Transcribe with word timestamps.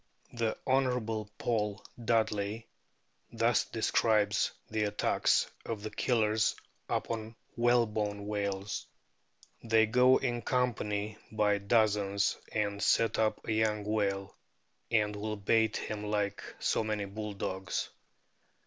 The 0.33 0.57
Hon. 0.65 1.29
Paul 1.37 1.85
Dudley* 2.03 2.65
thus 3.31 3.65
describes 3.65 4.51
the 4.71 4.85
attacks 4.85 5.45
of 5.63 5.83
the 5.83 5.91
Killers 5.91 6.55
upon 6.89 7.35
whalebone 7.55 8.25
whales:" 8.25 8.87
They 9.71 9.85
go 9.85 10.17
in 10.17 10.41
company 10.41 11.19
by 11.31 11.59
dozens 11.59 12.35
and 12.51 12.81
set 12.81 13.19
upon 13.19 13.47
a 13.47 13.51
young 13.51 13.83
whale, 13.83 14.35
and 14.89 15.15
will 15.15 15.37
bait 15.37 15.77
him 15.77 16.05
like 16.05 16.41
so 16.57 16.83
many 16.83 17.05
bulldogs. 17.05 17.89